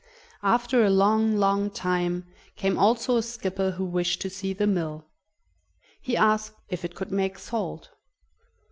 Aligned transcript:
After 0.41 0.83
a 0.83 0.89
long, 0.89 1.37
long 1.37 1.69
time 1.69 2.25
came 2.55 2.75
also 2.75 3.17
a 3.17 3.21
skipper 3.21 3.69
who 3.77 3.85
wished 3.85 4.19
to 4.21 4.31
see 4.31 4.51
the 4.51 4.65
mill. 4.65 5.05
He 6.01 6.17
asked 6.17 6.55
if 6.69 6.83
it 6.83 6.95
could 6.95 7.11
make 7.11 7.37
salt. 7.37 7.91